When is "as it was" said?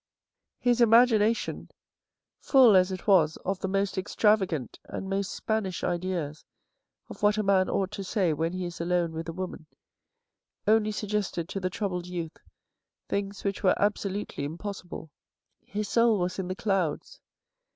2.75-3.37